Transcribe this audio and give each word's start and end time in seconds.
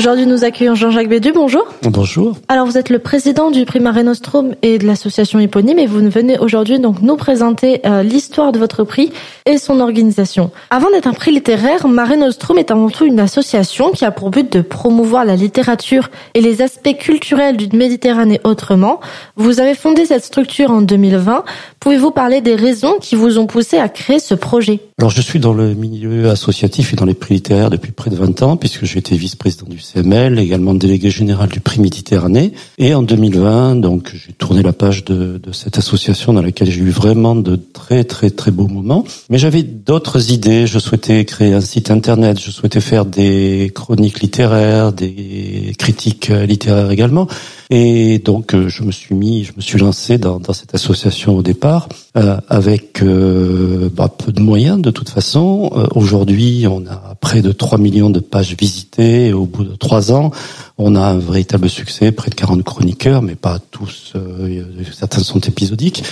Aujourd'hui, 0.00 0.24
nous 0.24 0.44
accueillons 0.44 0.74
Jean-Jacques 0.74 1.10
Bédu. 1.10 1.30
Bonjour. 1.34 1.66
Bonjour. 1.82 2.38
Alors, 2.48 2.64
vous 2.64 2.78
êtes 2.78 2.88
le 2.88 3.00
président 3.00 3.50
du 3.50 3.66
prix 3.66 3.80
Mare 3.80 4.02
Nostrum 4.02 4.54
et 4.62 4.78
de 4.78 4.86
l'association 4.86 5.38
éponyme 5.40 5.78
et 5.78 5.86
vous 5.86 5.98
venez 6.08 6.38
aujourd'hui 6.38 6.78
donc 6.78 7.02
nous 7.02 7.16
présenter 7.16 7.82
euh, 7.84 8.02
l'histoire 8.02 8.50
de 8.50 8.58
votre 8.58 8.82
prix 8.84 9.12
et 9.44 9.58
son 9.58 9.78
organisation. 9.78 10.52
Avant 10.70 10.88
d'être 10.90 11.06
un 11.06 11.12
prix 11.12 11.32
littéraire, 11.32 11.86
Mare 11.86 12.16
Nostrum 12.16 12.56
est 12.56 12.70
avant 12.70 12.88
tout 12.88 13.04
une 13.04 13.20
association 13.20 13.90
qui 13.90 14.06
a 14.06 14.10
pour 14.10 14.30
but 14.30 14.50
de 14.50 14.62
promouvoir 14.62 15.26
la 15.26 15.36
littérature 15.36 16.08
et 16.32 16.40
les 16.40 16.62
aspects 16.62 16.96
culturels 16.98 17.58
d'une 17.58 17.76
Méditerranée 17.76 18.40
autrement. 18.42 19.00
Vous 19.36 19.60
avez 19.60 19.74
fondé 19.74 20.06
cette 20.06 20.24
structure 20.24 20.70
en 20.70 20.80
2020. 20.80 21.44
Pouvez-vous 21.78 22.10
parler 22.10 22.40
des 22.40 22.54
raisons 22.54 22.96
qui 22.98 23.16
vous 23.16 23.38
ont 23.38 23.46
poussé 23.46 23.76
à 23.76 23.90
créer 23.90 24.18
ce 24.18 24.34
projet? 24.34 24.80
Alors, 25.00 25.08
je 25.08 25.22
suis 25.22 25.40
dans 25.40 25.54
le 25.54 25.72
milieu 25.72 26.28
associatif 26.28 26.92
et 26.92 26.96
dans 26.96 27.06
les 27.06 27.14
prix 27.14 27.32
littéraires 27.32 27.70
depuis 27.70 27.90
près 27.90 28.10
de 28.10 28.16
20 28.16 28.42
ans 28.42 28.58
puisque 28.58 28.84
j'ai 28.84 28.98
été 28.98 29.16
vice-président 29.16 29.64
du 29.66 29.78
CML, 29.78 30.38
également 30.38 30.74
délégué 30.74 31.08
général 31.08 31.48
du 31.48 31.60
prix 31.60 31.80
Méditerranée. 31.80 32.52
Et 32.76 32.94
en 32.94 33.00
2020, 33.00 33.76
donc, 33.76 34.12
j'ai 34.14 34.34
tourné 34.34 34.62
la 34.62 34.74
page 34.74 35.06
de, 35.06 35.40
de 35.42 35.52
cette 35.52 35.78
association 35.78 36.34
dans 36.34 36.42
laquelle 36.42 36.70
j'ai 36.70 36.82
eu 36.82 36.90
vraiment 36.90 37.34
de 37.34 37.56
très, 37.56 38.04
très, 38.04 38.28
très 38.28 38.50
beaux 38.50 38.68
moments. 38.68 39.06
Mais 39.30 39.38
j'avais 39.38 39.62
d'autres 39.62 40.32
idées. 40.32 40.66
Je 40.66 40.78
souhaitais 40.78 41.24
créer 41.24 41.54
un 41.54 41.62
site 41.62 41.90
internet. 41.90 42.38
Je 42.38 42.50
souhaitais 42.50 42.82
faire 42.82 43.06
des 43.06 43.72
chroniques 43.74 44.20
littéraires, 44.20 44.92
des 44.92 45.72
critiques 45.78 46.28
littéraires 46.28 46.90
également. 46.90 47.26
Et 47.72 48.18
donc, 48.18 48.56
je 48.66 48.82
me 48.82 48.90
suis 48.90 49.14
mis, 49.14 49.44
je 49.44 49.52
me 49.56 49.60
suis 49.60 49.78
lancé 49.78 50.18
dans, 50.18 50.40
dans 50.40 50.52
cette 50.52 50.74
association 50.74 51.36
au 51.36 51.42
départ, 51.42 51.88
euh, 52.16 52.36
avec 52.48 53.00
euh, 53.00 53.88
bah, 53.94 54.08
peu 54.08 54.32
de 54.32 54.40
moyens 54.40 54.82
de 54.82 54.90
toute 54.90 55.08
façon. 55.08 55.70
Euh, 55.76 55.86
Aujourd'hui, 55.94 56.66
on 56.68 56.84
a 56.86 57.14
près 57.20 57.42
de 57.42 57.52
3 57.52 57.78
millions 57.78 58.10
de 58.10 58.18
pages 58.18 58.56
visitées. 58.58 59.32
Au 59.32 59.46
bout 59.46 59.62
de 59.62 59.76
trois 59.76 60.10
ans, 60.10 60.32
on 60.78 60.96
a 60.96 61.00
un 61.00 61.18
véritable 61.18 61.70
succès, 61.70 62.10
près 62.10 62.30
de 62.30 62.34
40 62.34 62.64
chroniqueurs, 62.64 63.22
mais 63.22 63.36
pas 63.36 63.60
tous. 63.70 64.14
Euh, 64.16 64.64
certains 64.92 65.22
sont 65.22 65.38
épisodiques. 65.38 66.02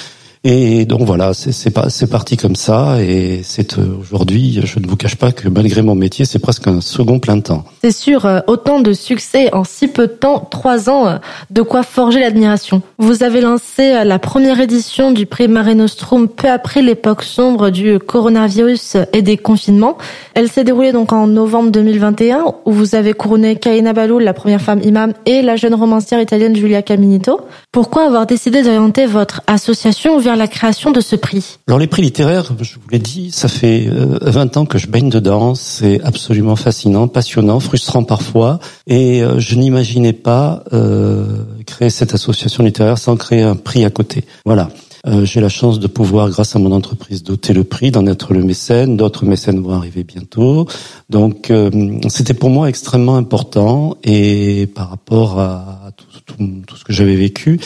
Et 0.45 0.85
donc 0.85 1.03
voilà, 1.03 1.33
c'est 1.35 2.11
parti 2.11 2.37
comme 2.37 2.55
ça 2.55 3.03
et 3.03 3.41
c'est 3.43 3.77
aujourd'hui, 3.79 4.61
je 4.65 4.79
ne 4.79 4.87
vous 4.87 4.97
cache 4.97 5.17
pas 5.17 5.33
que 5.33 5.49
malgré 5.49 5.83
mon 5.83 5.95
métier, 5.95 6.25
c'est 6.25 6.39
presque 6.39 6.67
un 6.69 6.81
second 6.81 7.19
plein 7.19 7.41
temps. 7.41 7.65
C'est 7.83 7.91
sûr, 7.91 8.25
euh, 8.25 8.41
autant 8.47 8.81
de 8.81 8.93
succès 8.93 9.53
en 9.53 9.65
si 9.65 9.89
peu 9.89 10.07
de 10.07 10.13
temps, 10.13 10.47
trois 10.51 10.89
ans, 10.89 11.07
euh, 11.09 11.17
de 11.51 11.63
quoi 11.63 11.83
forger 11.83 12.21
l'admiration. 12.21 12.83
Vous 12.99 13.23
avez 13.23 13.41
lancé 13.41 13.93
euh, 13.93 14.05
la 14.05 14.19
première 14.19 14.61
édition 14.61 15.11
du 15.11 15.27
prix 15.27 15.49
Mare 15.49 15.75
Nostrum 15.75 16.29
peu 16.29 16.49
après 16.49 16.83
l'époque 16.83 17.25
sombre 17.25 17.71
du 17.71 17.99
coronavirus 17.99 18.97
et 19.13 19.23
des 19.23 19.37
confinements. 19.37 19.99
Elle 20.35 20.49
s'est 20.49 20.65
déroulée 20.65 20.93
donc 20.93 21.13
en 21.13 21.27
novembre 21.27 21.71
2021 21.71 22.45
où 22.65 22.73
vous 22.73 22.95
avez 22.95 23.13
couronné 23.13 23.57
Kaina 23.57 23.93
Balou, 23.93 24.19
la 24.19 24.35
première 24.35 24.63
femme 24.63 24.81
imam, 24.83 25.13
et 25.27 25.43
la 25.43 25.57
jeune 25.57 25.75
romancière 25.75 26.21
italienne 26.21 26.55
Giulia 26.55 26.83
Caminito. 26.83 27.41
Pourquoi 27.73 28.07
avoir 28.07 28.27
décidé 28.27 28.63
d'orienter 28.63 29.07
votre 29.07 29.43
association 29.47 30.19
vers 30.19 30.28
la 30.37 30.49
création 30.49 30.91
de 30.91 31.01
ce 31.01 31.17
prix 31.17 31.59
Alors 31.67 31.79
les 31.79 31.87
prix 31.87 32.03
littéraires, 32.03 32.53
je 32.61 32.75
vous 32.75 32.89
l'ai 32.91 32.99
dit, 32.99 33.31
ça 33.31 33.49
fait 33.49 33.89
20 33.89 34.57
ans 34.57 34.67
que 34.67 34.79
je 34.79 34.87
baigne 34.87 35.11
dedans. 35.11 35.55
C'est 35.55 36.01
absolument 36.03 36.57
fascinant, 36.57 37.09
passionnant, 37.09 37.61
frustrant 37.61 38.05
parfois. 38.05 38.59
Et 38.87 39.23
je 39.39 39.55
n'imaginais 39.55 40.13
pas 40.13 40.65
euh, 40.73 41.25
créer 41.67 41.91
cette 41.91 42.15
association 42.15 42.65
littéraire 42.65 42.99
sans 42.99 43.17
créer 43.17 43.43
un 43.43 43.57
prix 43.57 43.85
à 43.85 43.91
côté. 43.91 44.25
Voilà. 44.45 44.69
Euh, 45.07 45.25
j'ai 45.25 45.41
la 45.41 45.49
chance 45.49 45.79
de 45.79 45.87
pouvoir, 45.87 46.29
grâce 46.29 46.57
à 46.57 46.59
mon 46.59 46.73
entreprise, 46.73 47.23
doter 47.23 47.53
le 47.53 47.65
prix, 47.65 47.91
d'en 47.91 48.07
être 48.07 48.35
le 48.35 48.43
mécène. 48.43 48.97
D'autres 48.97 49.25
mécènes 49.25 49.61
vont 49.61 49.73
arriver 49.73 50.03
bientôt. 50.03 50.67
Donc, 51.09 51.51
euh, 51.51 51.99
c'était 52.09 52.35
pour 52.35 52.51
moi 52.51 52.69
extrêmement 52.69 53.17
important. 53.17 53.97
Et 54.03 54.69
par 54.75 54.91
rapport 54.91 55.39
à 55.39 55.91
tout 56.27 56.77
ce 56.77 56.85
que 56.85 56.93
j'avais 56.93 57.17
vécu, 57.17 57.61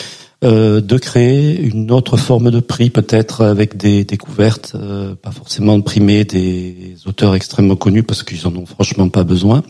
euh, 0.44 0.80
de 0.80 0.98
créer 0.98 1.60
une 1.60 1.90
autre 1.90 2.16
forme 2.16 2.50
de 2.50 2.60
prix, 2.60 2.90
peut-être 2.90 3.44
avec 3.44 3.76
des 3.76 4.04
découvertes, 4.04 4.72
euh, 4.74 5.14
pas 5.14 5.30
forcément 5.30 5.78
de 5.78 5.82
primer 5.82 6.24
des 6.24 6.96
auteurs 7.06 7.34
extrêmement 7.34 7.76
connus 7.76 8.02
parce 8.02 8.22
qu'ils 8.22 8.46
en 8.46 8.56
ont 8.56 8.66
franchement 8.66 9.08
pas 9.08 9.24
besoin. 9.24 9.62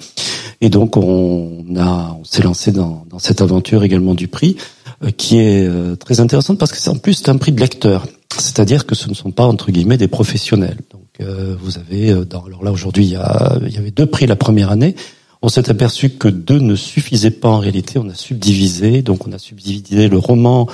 Et 0.62 0.70
donc 0.70 0.96
on 0.96 1.64
a, 1.76 2.16
on 2.18 2.24
s'est 2.24 2.42
lancé 2.42 2.70
dans, 2.70 3.04
dans, 3.10 3.18
cette 3.18 3.40
aventure 3.40 3.82
également 3.82 4.14
du 4.14 4.28
prix, 4.28 4.56
euh, 5.02 5.10
qui 5.10 5.38
est 5.38 5.66
euh, 5.66 5.96
très 5.96 6.20
intéressante 6.20 6.58
parce 6.58 6.70
que 6.70 6.78
c'est 6.78 6.88
en 6.88 6.96
plus 6.96 7.14
c'est 7.14 7.28
un 7.28 7.36
prix 7.36 7.50
de 7.50 7.60
lecteur, 7.60 8.06
c'est-à-dire 8.38 8.86
que 8.86 8.94
ce 8.94 9.08
ne 9.08 9.14
sont 9.14 9.32
pas 9.32 9.44
entre 9.44 9.72
guillemets 9.72 9.96
des 9.96 10.06
professionnels. 10.06 10.78
Donc 10.92 11.02
euh, 11.20 11.56
vous 11.60 11.78
avez, 11.78 12.14
dans, 12.24 12.44
alors 12.44 12.62
là 12.62 12.70
aujourd'hui 12.70 13.04
il 13.04 13.10
y, 13.10 13.16
a, 13.16 13.58
il 13.66 13.74
y 13.74 13.78
avait 13.78 13.90
deux 13.90 14.06
prix 14.06 14.26
la 14.26 14.36
première 14.36 14.70
année 14.70 14.94
on 15.42 15.48
s'est 15.48 15.70
aperçu 15.70 16.10
que 16.10 16.28
deux 16.28 16.60
ne 16.60 16.76
suffisaient 16.76 17.30
pas 17.30 17.48
en 17.48 17.58
réalité. 17.58 17.98
On 17.98 18.08
a 18.08 18.14
subdivisé, 18.14 19.02
donc 19.02 19.26
on 19.26 19.32
a 19.32 19.38
subdivisé 19.38 20.08
le 20.08 20.18
roman 20.18 20.68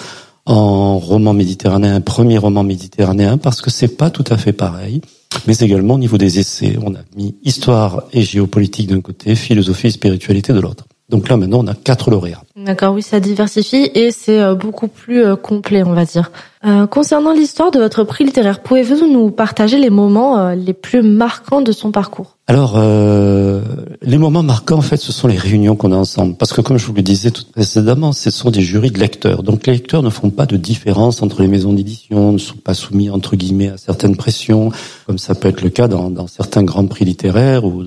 en 0.45 0.99
roman 0.99 1.35
méditerranéen, 1.35 2.01
premier 2.01 2.39
roman 2.39 2.63
méditerranéen, 2.63 3.37
parce 3.37 3.61
que 3.61 3.71
c'est 3.71 3.97
pas 3.97 4.11
tout 4.11 4.25
à 4.29 4.39
fait 4.39 4.53
pareil. 4.53 5.03
Mais 5.47 5.57
également 5.59 5.95
au 5.95 5.99
niveau 5.99 6.17
des 6.17 6.39
essais, 6.39 6.79
on 6.83 6.95
a 6.95 7.01
mis 7.17 7.37
histoire 7.43 8.05
et 8.13 8.23
géopolitique 8.23 8.89
d'un 8.89 9.03
côté, 9.03 9.35
philosophie 9.35 9.89
et 9.89 9.91
spiritualité 9.91 10.53
de 10.53 10.61
l'autre. 10.61 10.88
Donc 11.09 11.29
là 11.29 11.37
maintenant 11.37 11.61
on 11.65 11.67
a 11.67 11.75
quatre 11.75 12.11
lauréats. 12.11 12.43
D'accord, 12.57 12.95
oui, 12.95 13.03
ça 13.03 13.21
diversifie 13.21 13.91
et 13.95 14.11
c'est 14.11 14.55
beaucoup 14.55 14.89
plus 14.89 15.37
complet, 15.37 15.83
on 15.83 15.95
va 15.95 16.05
dire. 16.05 16.31
Euh, 16.67 16.89
concernant 16.89 17.33
l'histoire 17.33 17.71
de 17.71 17.79
votre 17.79 18.03
prix 18.03 18.25
littéraire, 18.25 18.61
pouvez-vous 18.61 19.07
nous 19.07 19.31
partager 19.31 19.79
les 19.79 19.91
moments 19.91 20.39
euh, 20.39 20.55
les 20.57 20.73
plus 20.73 21.03
marquants 21.03 21.61
de 21.61 21.71
son 21.71 21.93
parcours? 21.93 22.37
Alors, 22.49 22.75
euh, 22.77 23.63
les 24.03 24.19
moments 24.19 24.43
marquants, 24.43 24.79
en 24.79 24.83
fait, 24.83 24.97
ce 24.97 25.13
sont 25.13 25.29
les 25.29 25.37
réunions 25.37 25.77
qu'on 25.77 25.93
a 25.93 25.97
ensemble. 25.97 26.35
Parce 26.35 26.53
que, 26.53 26.61
comme 26.61 26.77
je 26.77 26.87
vous 26.87 26.95
le 26.95 27.03
disais 27.03 27.31
tout 27.31 27.45
précédemment, 27.53 28.13
ce 28.13 28.31
sont 28.31 28.51
des 28.51 28.63
jurys 28.63 28.91
de 28.91 28.99
lecteurs. 28.99 29.45
Donc, 29.45 29.67
les 29.67 29.75
lecteurs 29.75 30.03
ne 30.03 30.11
font 30.11 30.31
pas 30.31 30.47
de 30.47 30.57
différence 30.57 31.23
entre 31.23 31.43
les 31.43 31.49
maisons 31.49 31.75
d'édition, 31.75 32.33
ne 32.33 32.39
sont 32.39 32.57
pas 32.57 32.75
soumis, 32.75 33.11
entre 33.11 33.37
guillemets, 33.37 33.69
à 33.69 33.77
certaines 33.77 34.17
pressions, 34.17 34.73
comme 35.07 35.19
ça 35.19 35.37
peut 35.37 35.49
être 35.49 35.63
le 35.63 35.71
cas 35.71 35.87
dans, 35.87 36.11
dans 36.11 36.27
certains 36.27 36.65
grands 36.65 36.87
prix 36.87 37.05
littéraires 37.05 37.65
ou 37.65 37.85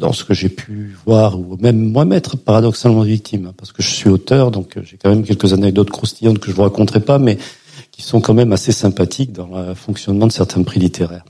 dans 0.00 0.12
ce 0.14 0.24
que 0.24 0.32
j'ai 0.34 0.48
pu 0.48 0.96
voir, 1.04 1.38
ou 1.38 1.56
même 1.60 1.78
moi 1.78 2.04
m'être 2.04 2.36
paradoxalement 2.36 3.02
victime. 3.02 3.52
Parce 3.56 3.70
que 3.70 3.82
je 3.82 3.90
suis 3.90 4.08
auteur, 4.08 4.50
donc 4.50 4.78
j'ai 4.82 4.96
quand 4.96 5.10
même 5.10 5.22
quelques 5.22 5.52
anecdotes 5.52 5.90
croustillantes 5.90 6.38
que 6.38 6.50
je 6.50 6.56
vous 6.56 6.62
raconterai 6.62 7.00
pas, 7.00 7.18
mais 7.18 7.38
qui 7.92 8.02
sont 8.02 8.20
quand 8.20 8.34
même 8.34 8.52
assez 8.52 8.72
sympathiques 8.72 9.32
dans 9.32 9.48
le 9.54 9.74
fonctionnement 9.74 10.26
de 10.26 10.32
certains 10.32 10.62
prix 10.62 10.80
littéraires. 10.80 11.24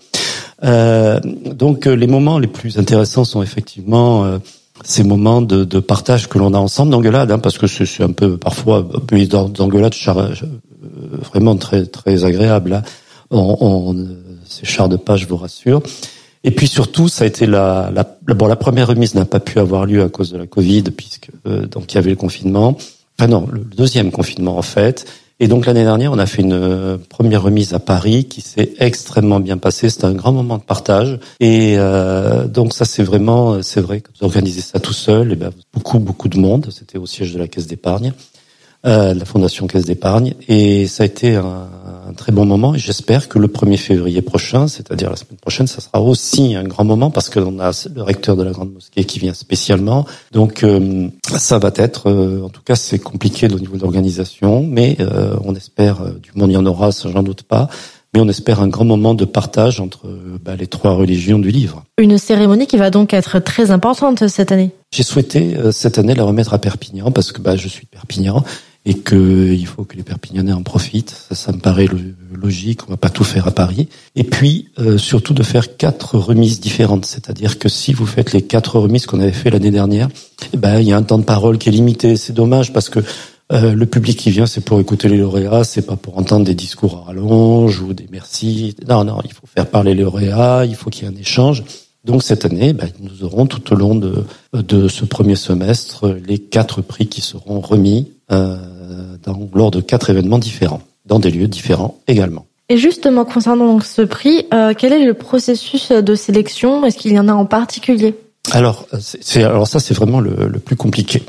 Euh, 0.63 1.19
donc 1.21 1.87
les 1.87 2.07
moments 2.07 2.39
les 2.39 2.47
plus 2.47 2.79
intéressants 2.79 3.25
sont 3.25 3.43
effectivement 3.43 4.25
euh, 4.25 4.39
ces 4.85 5.03
moments 5.03 5.43
de, 5.43 5.65
de, 5.65 5.81
partage 5.81 6.29
que 6.29 6.39
l'on 6.39 6.55
a 6.55 6.59
ensemble 6.59 6.93
d'engueulade, 6.93 7.33
hein, 7.33 7.39
parce 7.39 7.59
que 7.59 7.67
c'est 7.67 8.03
un 8.03 8.13
peu 8.13 8.37
parfois 8.37 8.87
d'engueulade 9.53 9.95
vraiment 11.33 11.57
très 11.57 11.87
très 11.87 12.25
agréable. 12.25 12.75
Hein. 12.75 12.83
On, 13.33 13.57
on, 13.61 14.09
c'est 14.47 14.65
char 14.65 14.89
de 14.89 14.97
page, 14.97 15.23
je 15.23 15.27
vous 15.27 15.37
rassure. 15.37 15.83
Et 16.43 16.51
puis 16.51 16.69
surtout, 16.69 17.09
ça 17.09 17.25
a 17.25 17.27
été 17.27 17.47
la, 17.47 17.91
la, 17.95 18.35
bon, 18.35 18.47
la 18.47 18.57
première 18.57 18.89
remise 18.89 19.15
n'a 19.15 19.27
pas 19.27 19.41
pu 19.41 19.59
avoir 19.59 19.85
lieu 19.85 20.03
à 20.03 20.09
cause 20.09 20.33
de 20.33 20.39
la 20.39 20.47
Covid, 20.47 20.85
puisque 20.85 21.31
euh, 21.47 21.67
donc 21.67 21.93
il 21.93 21.97
y 21.97 21.99
avait 21.99 22.11
le 22.11 22.17
confinement. 22.17 22.77
Enfin 23.19 23.29
non, 23.29 23.47
le 23.53 23.61
deuxième 23.61 24.11
confinement 24.11 24.57
en 24.57 24.63
fait. 24.63 25.07
Et 25.43 25.49
donc 25.49 25.65
l'année 25.65 25.85
dernière, 25.85 26.13
on 26.13 26.19
a 26.19 26.27
fait 26.27 26.43
une 26.43 26.99
première 27.09 27.43
remise 27.43 27.73
à 27.73 27.79
Paris 27.79 28.27
qui 28.27 28.43
s'est 28.43 28.75
extrêmement 28.79 29.41
bien 29.41 29.57
passée. 29.57 29.89
C'était 29.89 30.05
un 30.05 30.13
grand 30.13 30.33
moment 30.33 30.59
de 30.59 30.63
partage. 30.63 31.19
Et 31.41 31.77
euh, 31.79 32.47
donc 32.47 32.75
ça, 32.75 32.85
c'est 32.85 33.03
vraiment, 33.03 33.63
c'est 33.63 33.81
vrai 33.81 34.03
que 34.03 34.11
vous 34.19 34.27
organisez 34.27 34.61
ça 34.61 34.81
tout 34.81 34.93
seul. 34.93 35.33
Et 35.33 35.37
ben 35.37 35.51
beaucoup, 35.73 35.99
beaucoup 35.99 36.29
de 36.29 36.39
monde. 36.39 36.69
C'était 36.71 36.99
au 36.99 37.07
siège 37.07 37.33
de 37.33 37.39
la 37.39 37.49
Caisse 37.49 37.67
d'épargne, 37.67 38.13
euh, 38.87 39.15
la 39.15 39.25
Fondation 39.25 39.67
Caisse 39.67 39.85
d'épargne. 39.85 40.35
Et 40.49 40.87
ça 40.87 41.03
a 41.03 41.07
été 41.07 41.37
un, 41.37 41.69
un 42.11 42.13
très 42.13 42.33
bon 42.33 42.45
moment. 42.45 42.75
Et 42.75 42.79
j'espère 42.79 43.29
que 43.29 43.39
le 43.39 43.49
1er 43.49 43.77
février 43.77 44.21
prochain, 44.21 44.69
c'est-à-dire 44.69 45.11
la 45.11 45.17
semaine 45.17 45.39
prochaine, 45.41 45.67
ça 45.67 45.81
sera 45.81 46.03
aussi 46.03 46.55
un 46.55 46.65
grand 46.65 46.85
moment 46.85 47.11
parce 47.11 47.31
qu'on 47.31 47.59
a 47.61 47.71
le 47.95 48.03
recteur 48.03 48.37
de 48.37 48.43
la 48.43 48.51
grande 48.51 48.73
mosquée 48.73 49.05
qui 49.05 49.19
vient 49.19 49.35
spécialement. 49.35 50.05
Donc 50.33 50.63
euh, 50.63 51.09
ça 51.37 51.59
va 51.59 51.71
être, 51.77 52.11
euh, 52.11 52.43
en 52.43 52.49
tout 52.49 52.63
cas, 52.63 52.75
c'est 52.75 52.99
compliqué 52.99 53.47
au 53.47 53.59
niveau 53.59 53.77
de 53.77 53.83
l'organisation, 53.83 54.65
mais 54.69 54.97
euh, 55.01 55.37
on 55.45 55.55
espère, 55.55 56.03
du 56.21 56.31
monde 56.35 56.51
il 56.51 56.55
y 56.55 56.57
en 56.57 56.67
aura, 56.67 56.93
ça 56.93 57.09
j'en 57.11 57.23
doute 57.23 57.45
pas. 57.45 57.69
Mais 58.13 58.21
on 58.21 58.29
espère 58.29 58.61
un 58.61 58.67
grand 58.67 58.85
moment 58.85 59.15
de 59.15 59.25
partage 59.25 59.79
entre 59.79 60.09
bah, 60.45 60.57
les 60.57 60.67
trois 60.67 60.95
religions 60.95 61.39
du 61.39 61.53
livre. 61.53 61.85
Une 61.97 62.19
cérémonie 62.19 62.67
qui 62.67 62.77
va 62.77 62.91
donc 62.91 63.15
être 63.15 63.39
très 63.39 63.71
importante 63.71 64.27
cette 64.27 64.51
année. 64.51 64.73
J'ai 64.93 65.05
souhaité 65.05 65.57
cette 65.71 65.97
année 65.97 66.17
la 66.17 66.25
remettre 66.25 66.53
à 66.53 66.59
Perpignan 66.59 67.13
parce 67.13 67.31
que 67.31 67.41
bah, 67.41 67.55
je 67.55 67.69
suis 67.69 67.85
de 67.85 67.91
Perpignan 67.91 68.43
et 68.87 68.95
que 68.95 69.53
il 69.53 69.67
faut 69.67 69.85
que 69.85 69.97
les 69.97 70.03
Perpignanais 70.03 70.53
en 70.53 70.63
profitent. 70.63 71.15
Ça, 71.29 71.35
ça 71.35 71.53
me 71.53 71.59
paraît 71.59 71.89
logique. 72.33 72.89
On 72.89 72.91
va 72.91 72.97
pas 72.97 73.11
tout 73.11 73.25
faire 73.25 73.47
à 73.47 73.51
Paris. 73.51 73.89
Et 74.17 74.25
puis 74.25 74.69
euh, 74.79 74.99
surtout 74.99 75.35
de 75.35 75.43
faire 75.43 75.77
quatre 75.77 76.17
remises 76.17 76.61
différentes. 76.61 77.05
C'est-à-dire 77.05 77.59
que 77.59 77.69
si 77.69 77.93
vous 77.93 78.07
faites 78.07 78.33
les 78.33 78.43
quatre 78.43 78.79
remises 78.79 79.07
qu'on 79.07 79.21
avait 79.21 79.33
fait 79.33 79.51
l'année 79.51 79.71
dernière, 79.71 80.09
eh 80.53 80.57
ben 80.57 80.81
il 80.81 80.89
y 80.89 80.93
a 80.93 80.97
un 80.97 81.03
temps 81.03 81.19
de 81.19 81.25
parole 81.25 81.59
qui 81.59 81.69
est 81.69 81.73
limité. 81.73 82.17
C'est 82.17 82.33
dommage 82.33 82.73
parce 82.73 82.89
que 82.89 83.01
Euh, 83.53 83.75
le 83.75 83.87
public 83.87 84.17
qui 84.17 84.31
vient, 84.31 84.47
c'est 84.47 84.61
pour 84.61 84.79
écouter 84.79 85.09
les 85.09 85.17
lauréats, 85.17 85.65
c'est 85.65 85.83
pas 85.83 85.97
pour 85.97 86.19
entendre 86.19 86.45
des 86.45 86.55
discours 86.55 86.99
à 86.99 87.07
rallonge 87.07 87.81
ou 87.81 87.95
des 87.95 88.07
merci. 88.11 88.77
Non, 88.89 89.05
non, 89.05 89.19
il 89.25 89.33
faut 89.33 89.47
faire 89.53 89.67
parler 89.67 89.95
les 89.95 90.05
lauréats, 90.05 90.65
il 90.65 90.77
faut 90.77 90.89
qu'il 90.89 91.05
y 91.05 91.11
ait 91.11 91.13
un 91.13 91.21
échange. 91.21 91.65
Donc 92.05 92.23
cette 92.23 92.45
année, 92.45 92.73
ben, 92.73 92.89
nous 93.01 93.25
aurons 93.25 93.47
tout 93.47 93.73
au 93.73 93.77
long 93.77 93.95
de, 93.95 94.89
ce 94.89 95.05
premier 95.05 95.37
semestre 95.37 96.17
les 96.27 96.39
quatre 96.39 96.81
prix 96.81 97.09
qui 97.09 97.21
seront 97.21 97.61
remis 97.61 98.09
dans, 98.31 99.49
lors 99.55 99.71
de 99.71 99.81
quatre 99.81 100.11
événements 100.11 100.39
différents, 100.39 100.83
dans 101.07 101.19
des 101.19 101.31
lieux 101.31 101.49
différents 101.49 101.99
également. 102.09 102.47
Et 102.69 102.77
justement, 102.77 103.25
concernant 103.25 103.67
donc 103.67 103.85
ce 103.85 104.03
prix, 104.03 104.47
euh, 104.55 104.75
quel 104.79 104.93
est 104.93 105.05
le 105.05 105.15
processus 105.15 105.91
de 105.91 106.15
sélection? 106.15 106.85
Est-ce 106.85 106.97
qu'il 106.97 107.13
y 107.13 107.19
en 107.19 107.29
a 107.29 107.33
en 107.33 107.45
particulier? 107.45 108.15
Alors, 108.53 108.87
c'est, 109.01 109.43
alors 109.43 109.67
ça, 109.67 109.81
c'est 109.81 109.93
vraiment 109.93 110.21
le, 110.21 110.47
le 110.47 110.59
plus 110.61 110.77
compliqué. 110.77 111.23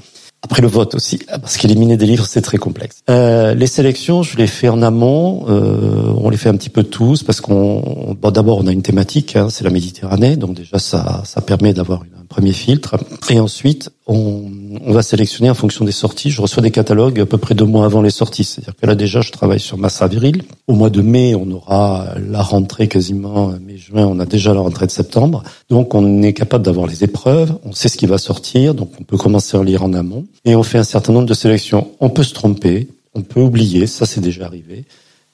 Après 0.43 0.61
le 0.61 0.67
vote 0.67 0.95
aussi, 0.95 1.19
parce 1.27 1.57
qu'éliminer 1.57 1.97
des 1.97 2.07
livres, 2.07 2.25
c'est 2.25 2.41
très 2.41 2.57
complexe. 2.57 3.03
Euh, 3.09 3.53
les 3.53 3.67
sélections, 3.67 4.23
je 4.23 4.37
les 4.37 4.47
fais 4.47 4.69
en 4.69 4.81
amont. 4.81 5.45
Euh, 5.49 6.13
on 6.17 6.29
les 6.31 6.37
fait 6.37 6.49
un 6.49 6.55
petit 6.55 6.69
peu 6.69 6.83
tous, 6.83 7.21
parce 7.21 7.41
qu'on, 7.41 8.15
bon, 8.19 8.31
d'abord, 8.31 8.57
on 8.57 8.65
a 8.65 8.71
une 8.71 8.81
thématique, 8.81 9.35
hein, 9.35 9.49
c'est 9.51 9.63
la 9.63 9.69
Méditerranée, 9.69 10.37
donc 10.37 10.55
déjà 10.55 10.79
ça, 10.79 11.21
ça 11.25 11.41
permet 11.41 11.73
d'avoir 11.73 12.01
un 12.01 12.20
premier 12.31 12.53
filtre. 12.53 12.95
Et 13.29 13.39
ensuite, 13.39 13.89
on, 14.07 14.45
on, 14.81 14.93
va 14.93 15.03
sélectionner 15.03 15.49
en 15.49 15.53
fonction 15.53 15.83
des 15.83 15.91
sorties. 15.91 16.31
Je 16.31 16.41
reçois 16.41 16.63
des 16.63 16.71
catalogues 16.71 17.19
à 17.19 17.25
peu 17.25 17.37
près 17.37 17.55
deux 17.55 17.65
mois 17.65 17.85
avant 17.85 18.01
les 18.01 18.09
sorties. 18.09 18.45
C'est-à-dire 18.45 18.73
que 18.81 18.87
là 18.87 18.95
déjà, 18.95 19.19
je 19.21 19.31
travaille 19.31 19.59
sur 19.59 19.77
Massa 19.77 20.07
Viril. 20.07 20.43
Au 20.67 20.73
mois 20.73 20.89
de 20.89 21.01
mai, 21.01 21.35
on 21.35 21.51
aura 21.51 22.15
la 22.17 22.41
rentrée 22.41 22.87
quasiment. 22.87 23.53
Mai-juin, 23.61 24.07
on 24.07 24.19
a 24.19 24.25
déjà 24.25 24.53
la 24.53 24.61
rentrée 24.61 24.87
de 24.87 24.91
septembre. 24.91 25.43
Donc, 25.69 25.93
on 25.93 26.23
est 26.23 26.33
capable 26.33 26.63
d'avoir 26.63 26.87
les 26.87 27.03
épreuves. 27.03 27.53
On 27.65 27.73
sait 27.73 27.89
ce 27.89 27.97
qui 27.97 28.05
va 28.05 28.17
sortir. 28.17 28.73
Donc, 28.73 28.91
on 28.99 29.03
peut 29.03 29.17
commencer 29.17 29.57
à 29.57 29.63
lire 29.63 29.83
en 29.83 29.93
amont. 29.93 30.25
Et 30.45 30.55
on 30.55 30.63
fait 30.63 30.77
un 30.77 30.83
certain 30.83 31.11
nombre 31.11 31.27
de 31.27 31.33
sélections. 31.33 31.91
On 31.99 32.09
peut 32.09 32.23
se 32.23 32.33
tromper. 32.33 32.87
On 33.13 33.21
peut 33.21 33.41
oublier. 33.41 33.87
Ça, 33.87 34.05
c'est 34.05 34.21
déjà 34.21 34.45
arrivé. 34.45 34.85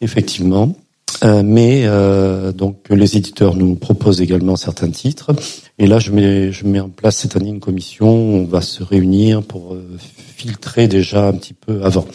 Effectivement. 0.02 0.76
Euh, 1.24 1.42
mais 1.44 1.84
euh, 1.86 2.52
donc 2.52 2.86
les 2.90 3.18
éditeurs 3.18 3.56
nous 3.56 3.76
proposent 3.76 4.22
également 4.22 4.56
certains 4.56 4.90
titres. 4.90 5.32
Et 5.80 5.88
là, 5.88 6.00
je 6.00 6.12
mets, 6.12 6.52
je 6.52 6.66
mets 6.66 6.80
en 6.80 6.90
place 6.90 7.18
cette 7.18 7.36
année 7.36 7.50
une 7.50 7.60
commission. 7.60 8.08
On 8.08 8.46
va 8.46 8.62
se 8.62 8.84
réunir 8.84 9.42
pour 9.42 9.74
euh, 9.74 9.98
filtrer 10.36 10.88
déjà 10.88 11.28
un 11.28 11.34
petit 11.34 11.54
peu 11.54 11.84
avant. 11.84 12.06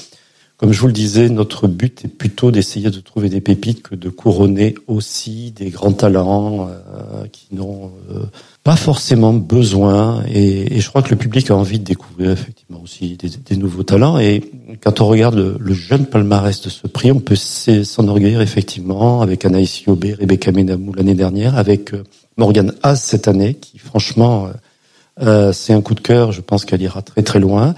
Comme 0.63 0.73
je 0.73 0.81
vous 0.81 0.87
le 0.87 0.93
disais, 0.93 1.29
notre 1.29 1.67
but 1.67 2.05
est 2.05 2.09
plutôt 2.09 2.53
d'essayer 2.53 2.89
de 2.89 3.01
trouver 3.01 3.29
des 3.29 3.41
pépites 3.41 3.83
que 3.83 3.97
de 3.97 4.09
couronner 4.09 4.77
aussi 4.87 5.51
des 5.51 5.71
grands 5.71 5.93
talents 5.93 6.69
euh, 6.69 7.27
qui 7.33 7.49
n'ont 7.51 7.91
euh, 8.13 8.21
pas 8.63 8.77
forcément 8.77 9.33
besoin. 9.33 10.23
Et, 10.33 10.77
et, 10.77 10.81
je 10.81 10.89
crois 10.89 11.03
que 11.03 11.11
le 11.11 11.17
public 11.17 11.51
a 11.51 11.57
envie 11.57 11.81
de 11.81 11.85
découvrir 11.85 12.31
effectivement 12.31 12.81
aussi 12.81 13.19
des, 13.19 13.57
nouveaux 13.57 13.83
talents. 13.83 14.21
Et 14.21 14.53
quand 14.81 15.01
on 15.01 15.09
regarde 15.09 15.35
le, 15.35 15.75
jeune 15.75 16.07
palmarès 16.07 16.61
de 16.61 16.71
ce 16.71 16.87
prix, 16.87 17.11
on 17.11 17.19
peut 17.19 17.35
s'enorgueillir 17.35 18.41
effectivement 18.41 19.21
avec 19.21 19.45
Anaïs 19.45 19.83
Yobé, 19.83 20.15
Rebecca 20.15 20.53
Menamou 20.53 20.95
l'année 20.95 21.17
dernière, 21.17 21.59
avec 21.59 21.93
euh, 21.93 22.05
Morgan 22.37 22.73
Haas 22.85 22.95
cette 22.95 23.27
année, 23.27 23.55
qui 23.55 23.79
franchement, 23.79 24.49
c'est 25.53 25.73
un 25.73 25.81
coup 25.81 25.97
de 25.97 26.01
cœur. 26.01 26.31
Je 26.31 26.41
pense 26.41 26.65
qu'elle 26.65 26.83
ira 26.83 27.03
très 27.03 27.25
très 27.25 27.41
loin. 27.41 27.75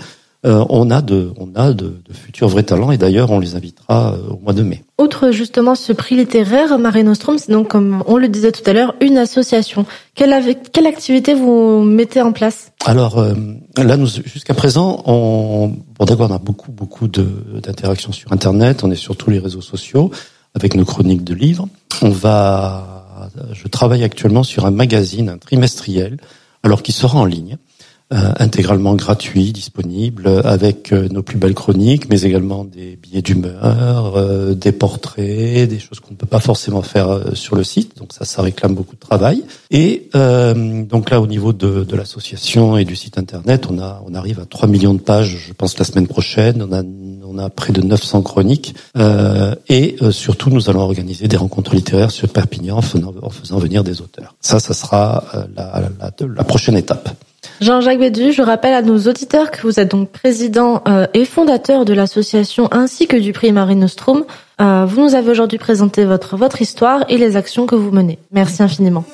Euh, 0.47 0.63
on 0.69 0.91
a 0.91 1.01
de, 1.01 1.33
on 1.39 1.55
a 1.55 1.73
de, 1.73 2.03
de, 2.07 2.13
futurs 2.13 2.49
vrais 2.49 2.65
talents 2.65 2.91
et 2.91 2.99
d'ailleurs 2.99 3.31
on 3.31 3.39
les 3.39 3.57
invitera 3.57 4.13
euh, 4.13 4.33
au 4.33 4.39
mois 4.39 4.53
de 4.53 4.63
mai. 4.63 4.85
Outre 4.99 5.31
justement 5.31 5.75
ce 5.75 5.95
prix 5.95 6.17
littéraire, 6.17 6.79
Mare 6.79 7.03
Nostrum, 7.03 7.39
c'est 7.39 7.51
donc 7.51 7.69
comme 7.69 8.03
on 8.07 8.19
le 8.19 8.29
disait 8.29 8.53
tout 8.53 8.69
à 8.69 8.75
l'heure, 8.75 8.95
une 9.01 9.17
association. 9.17 9.87
Quelle, 10.15 10.35
quelle 10.73 10.87
activité 10.87 11.33
vous 11.33 11.83
mettez 11.83 12.21
en 12.21 12.33
place? 12.33 12.73
Alors 12.85 13.19
euh, 13.19 13.33
là, 13.79 13.97
nous 13.97 14.07
jusqu'à 14.07 14.53
présent, 14.53 15.03
on, 15.07 15.73
bon 15.99 16.05
d'accord, 16.05 16.31
on 16.31 16.35
a 16.35 16.39
beaucoup 16.39 16.73
beaucoup 16.73 17.09
d'interactions 17.09 18.13
sur 18.13 18.31
Internet, 18.31 18.85
on 18.85 18.91
est 18.91 18.97
sur 18.97 19.17
tous 19.17 19.31
les 19.31 19.39
réseaux 19.39 19.63
sociaux 19.63 20.11
avec 20.55 20.75
nos 20.75 20.85
chroniques 20.85 21.25
de 21.25 21.35
livres. 21.35 21.69
On 22.03 22.11
va, 22.11 23.31
je 23.55 23.67
travaille 23.69 24.05
actuellement 24.05 24.43
sur 24.43 24.67
un 24.67 24.71
magazine, 24.71 25.31
un 25.31 25.39
trimestriel, 25.39 26.19
alors 26.63 26.83
qui 26.83 26.93
sera 26.93 27.19
en 27.19 27.25
ligne 27.25 27.57
intégralement 28.15 28.95
gratuit, 28.95 29.53
disponible, 29.53 30.41
avec 30.45 30.93
euh, 30.93 31.09
nos 31.09 31.23
plus 31.23 31.37
belles 31.37 31.55
chroniques, 31.55 32.09
mais 32.09 32.23
également 32.23 32.65
des 32.65 32.97
billets 32.97 33.23
d'humeur, 33.23 34.15
euh, 34.17 34.55
des 34.55 34.73
portraits, 34.73 35.69
des 35.69 35.79
choses 35.79 36.01
qu'on 36.01 36.13
ne 36.13 36.17
peut 36.17 36.27
pas 36.27 36.41
forcément 36.41 36.83
faire 36.83 37.21
sur 37.35 37.57
le 37.57 37.65
site. 37.65 37.97
Donc 37.99 38.13
ça, 38.13 38.25
ça 38.25 38.43
réclame 38.43 38.75
beaucoup 38.75 38.95
de 38.95 39.01
travail. 39.01 39.43
Et 39.71 40.09
donc 40.15 41.11
là, 41.11 41.21
au 41.21 41.27
niveau 41.27 41.53
de, 41.53 41.85
de 41.85 41.97
l'association 41.97 42.77
et 42.77 42.85
du 42.85 42.97
site 42.97 43.19
internet, 43.19 43.67
on 43.71 43.79
a, 43.79 44.03
on 44.07 44.15
arrive 44.15 44.41
à 44.41 44.47
3 44.47 44.69
millions 44.69 44.95
de 44.95 45.01
pages, 45.01 45.37
je 45.49 45.53
pense 45.53 45.79
la 45.79 45.85
semaine 45.85 46.07
prochaine. 46.07 46.63
On 46.63 46.73
a, 46.73 46.83
on 47.27 47.39
a 47.39 47.51
près 47.51 47.73
de 47.73 47.83
900 47.83 48.23
chroniques. 48.23 48.75
et 49.69 49.97
surtout, 50.11 50.51
nous 50.51 50.71
allons 50.71 50.81
organiser 50.81 51.27
des 51.29 51.37
rencontres 51.37 51.75
littéraires 51.75 52.11
sur 52.11 52.29
Perpignan 52.29 52.79
en 52.79 52.83
faisant, 52.83 53.13
en 53.23 53.31
faisant 53.31 53.59
venir 53.59 53.83
des 53.83 54.01
auteurs. 54.01 54.35
Ça, 54.41 54.61
ça 54.61 54.75
sera 54.75 55.25
la, 55.57 55.83
la, 56.01 56.27
la 56.27 56.45
prochaine 56.45 56.77
étape. 56.77 57.09
Jean-Jacques 57.65 57.99
Bédu, 57.99 58.31
je 58.31 58.43
rappelle 58.43 58.75
à 58.75 58.83
nos 58.83 58.99
auditeurs 59.09 59.51
que 59.51 59.63
vous 59.63 59.81
êtes 59.81 59.91
donc 59.91 60.11
président 60.11 60.83
euh, 60.87 61.07
et 61.15 61.25
fondateur 61.25 61.87
de 61.87 61.95
l'association 61.95 62.69
ainsi 62.73 63.07
que 63.07 63.17
du 63.17 63.33
prix 63.33 63.53
Marie 63.53 63.75
Nostrum. 63.75 64.27
Euh, 64.61 64.85
vous 64.87 65.01
nous 65.01 65.15
avez 65.15 65.31
aujourd'hui 65.31 65.57
présenté 65.57 66.05
votre, 66.05 66.37
votre 66.37 66.61
histoire 66.61 67.07
et 67.09 67.17
les 67.17 67.37
actions 67.37 67.65
que 67.65 67.75
vous 67.75 67.91
menez. 67.91 68.19
Merci 68.33 68.63
infiniment. 68.63 69.07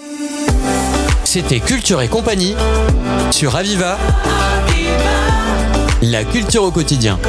C'était 1.22 1.60
Culture 1.60 2.02
et 2.02 2.08
compagnie 2.08 2.56
sur 3.30 3.54
Aviva. 3.54 3.96
La 6.02 6.24
culture 6.24 6.64
au 6.64 6.72
quotidien. 6.72 7.20